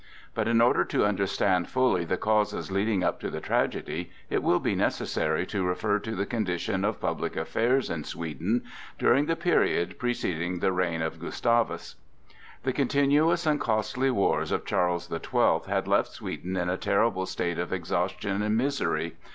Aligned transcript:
But 0.33 0.47
in 0.47 0.61
order 0.61 0.83
to 0.83 1.05
understand 1.05 1.69
fully 1.69 2.05
the 2.05 2.17
causes 2.17 2.71
leading 2.71 3.03
up 3.03 3.19
to 3.19 3.29
the 3.29 3.39
tragedy, 3.39 4.09
it 4.31 4.41
will 4.41 4.57
be 4.57 4.73
necessary 4.73 5.45
to 5.45 5.63
refer 5.63 5.99
to 5.99 6.15
the 6.15 6.25
condition 6.25 6.83
of 6.83 6.99
public 6.99 7.35
affairs 7.35 7.87
in 7.87 8.03
Sweden 8.03 8.63
during 8.97 9.27
the 9.27 9.35
period 9.35 9.99
preceding 9.99 10.57
the 10.57 10.71
reign 10.71 11.03
of 11.03 11.19
Gustavus. 11.19 11.97
The 12.63 12.73
continuous 12.73 13.45
and 13.45 13.61
costly 13.61 14.09
wars 14.09 14.51
of 14.51 14.65
Charles 14.65 15.07
the 15.07 15.19
Twelfth 15.19 15.67
had 15.67 15.87
left 15.87 16.07
Sweden 16.13 16.57
in 16.57 16.67
a 16.67 16.77
terrible 16.77 17.27
state 17.27 17.59
of 17.59 17.71
exhaustion 17.71 18.41
and 18.41 18.57
misery. 18.57 19.17